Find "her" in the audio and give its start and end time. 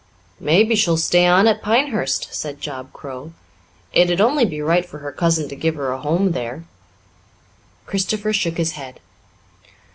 4.97-5.11, 5.75-5.91